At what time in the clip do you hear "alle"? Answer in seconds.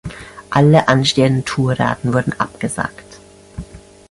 0.49-0.87